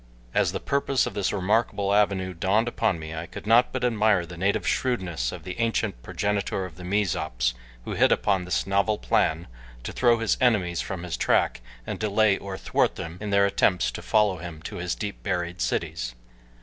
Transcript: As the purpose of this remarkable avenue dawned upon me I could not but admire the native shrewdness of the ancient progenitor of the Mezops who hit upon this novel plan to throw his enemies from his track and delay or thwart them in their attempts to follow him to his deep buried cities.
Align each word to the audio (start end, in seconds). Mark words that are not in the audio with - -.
As 0.33 0.51
the 0.51 0.59
purpose 0.59 1.05
of 1.05 1.13
this 1.13 1.31
remarkable 1.31 1.93
avenue 1.93 2.33
dawned 2.33 2.67
upon 2.67 2.97
me 2.97 3.13
I 3.13 3.27
could 3.27 3.45
not 3.45 3.71
but 3.71 3.83
admire 3.83 4.25
the 4.25 4.35
native 4.35 4.67
shrewdness 4.67 5.31
of 5.31 5.43
the 5.43 5.59
ancient 5.59 6.01
progenitor 6.01 6.65
of 6.65 6.75
the 6.75 6.83
Mezops 6.83 7.53
who 7.85 7.91
hit 7.93 8.11
upon 8.11 8.43
this 8.45 8.65
novel 8.65 8.97
plan 8.97 9.45
to 9.83 9.91
throw 9.93 10.17
his 10.17 10.37
enemies 10.41 10.81
from 10.81 11.03
his 11.03 11.17
track 11.17 11.61
and 11.85 11.99
delay 11.99 12.35
or 12.39 12.57
thwart 12.57 12.95
them 12.95 13.19
in 13.21 13.29
their 13.29 13.45
attempts 13.45 13.91
to 13.91 14.01
follow 14.01 14.37
him 14.39 14.63
to 14.63 14.77
his 14.77 14.95
deep 14.95 15.21
buried 15.21 15.61
cities. 15.61 16.15